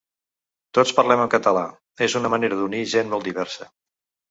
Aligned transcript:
Tots 0.77 0.93
parlem 0.99 1.21
en 1.25 1.29
català, 1.35 1.67
és 2.07 2.17
una 2.21 2.33
manera 2.37 2.59
d’unir 2.63 2.83
gent 2.97 3.15
molt 3.15 3.31
diversa. 3.31 3.71